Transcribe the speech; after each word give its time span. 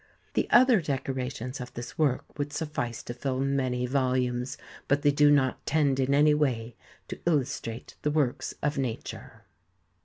The 0.33 0.49
other 0.49 0.81
decorations 0.81 1.61
of 1.61 1.75
this 1.75 1.95
work 1.95 2.39
would 2.39 2.51
suffice 2.51 3.03
to 3.03 3.13
fill 3.13 3.39
many 3.39 3.85
volumes, 3.85 4.57
but 4.87 5.03
they 5.03 5.11
do 5.11 5.29
not 5.29 5.63
tend 5.67 5.99
in 5.99 6.15
any 6.15 6.33
way 6.33 6.75
to 7.07 7.19
illustrate 7.27 7.95
the 8.01 8.09
works 8.09 8.55
of 8.63 8.79
nature. 8.79 9.43